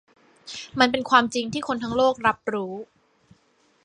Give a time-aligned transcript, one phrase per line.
[0.79, 2.73] มันเป็นความจริงที่คนทั้งโลกรับรู้